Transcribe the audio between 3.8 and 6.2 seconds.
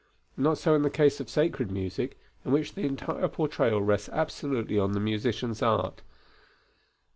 rests absolutely on the musician's art.